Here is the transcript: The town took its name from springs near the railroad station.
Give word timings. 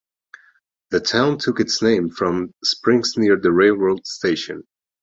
The 0.89 0.99
town 0.99 1.37
took 1.37 1.59
its 1.59 1.79
name 1.83 2.09
from 2.09 2.55
springs 2.63 3.13
near 3.17 3.37
the 3.39 3.51
railroad 3.51 4.07
station. 4.07 4.63